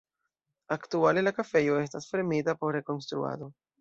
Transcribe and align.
Aktuale 0.75 1.23
la 1.27 1.33
kafejo 1.39 1.77
estas 1.83 2.09
fermita 2.15 2.57
por 2.63 2.77
rekonstruado. 2.79 3.53